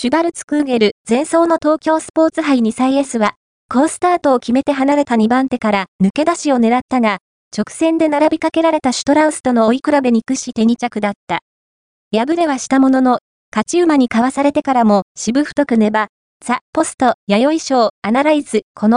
[0.00, 3.34] シュバルツクーゲル前走の東京スポーツ杯2歳 S は、
[3.68, 7.18] 好スタートを決めて離れた2番手から抜け出しを狙ったが、
[7.54, 11.40] 直線で並びかけられたシュトラウスとの追い比べに屈して2着だった。
[12.16, 13.18] 敗れはしたものの、
[13.52, 16.08] 勝ち馬にかわされてからも、渋太く粘、
[16.42, 18.96] ザ・ポスト、弥生賞、アナライズ、この